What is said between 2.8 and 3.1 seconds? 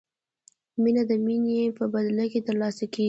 کیږي.